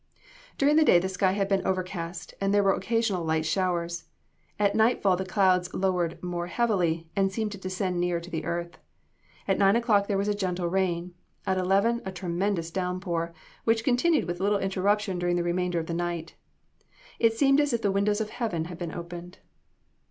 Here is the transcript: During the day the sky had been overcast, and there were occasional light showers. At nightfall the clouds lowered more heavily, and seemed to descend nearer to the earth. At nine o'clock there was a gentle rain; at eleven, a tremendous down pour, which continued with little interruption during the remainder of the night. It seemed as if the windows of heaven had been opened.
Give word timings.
During 0.57 0.77
the 0.77 0.83
day 0.83 0.97
the 0.97 1.07
sky 1.07 1.33
had 1.33 1.47
been 1.47 1.63
overcast, 1.63 2.33
and 2.41 2.51
there 2.51 2.63
were 2.63 2.73
occasional 2.73 3.23
light 3.23 3.45
showers. 3.45 4.05
At 4.57 4.73
nightfall 4.73 5.15
the 5.15 5.25
clouds 5.27 5.71
lowered 5.75 6.17
more 6.23 6.47
heavily, 6.47 7.07
and 7.15 7.31
seemed 7.31 7.51
to 7.51 7.59
descend 7.59 7.99
nearer 7.99 8.19
to 8.19 8.31
the 8.31 8.43
earth. 8.43 8.79
At 9.47 9.59
nine 9.59 9.75
o'clock 9.75 10.07
there 10.07 10.17
was 10.17 10.27
a 10.27 10.33
gentle 10.33 10.65
rain; 10.67 11.13
at 11.45 11.59
eleven, 11.59 12.01
a 12.03 12.11
tremendous 12.11 12.71
down 12.71 12.99
pour, 12.99 13.31
which 13.63 13.83
continued 13.83 14.25
with 14.25 14.39
little 14.39 14.57
interruption 14.57 15.19
during 15.19 15.35
the 15.35 15.43
remainder 15.43 15.77
of 15.79 15.85
the 15.85 15.93
night. 15.93 16.33
It 17.19 17.37
seemed 17.37 17.61
as 17.61 17.71
if 17.71 17.83
the 17.83 17.91
windows 17.91 18.19
of 18.19 18.31
heaven 18.31 18.65
had 18.65 18.79
been 18.79 18.91
opened. 18.95 19.37